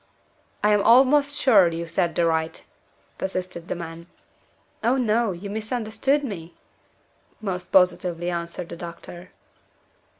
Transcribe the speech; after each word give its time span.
"I 0.63 0.71
am 0.71 0.81
almost 0.81 1.37
sure 1.37 1.67
you 1.67 1.85
said 1.85 2.15
the 2.15 2.25
right!" 2.25 2.65
persisted 3.19 3.67
the 3.67 3.75
man. 3.75 4.07
"Oh, 4.83 4.95
no! 4.97 5.31
You 5.31 5.51
misunderstood 5.51 6.23
me," 6.23 6.55
most 7.39 7.71
positively 7.71 8.31
answered 8.31 8.69
the 8.69 8.77
doctor. 8.77 9.29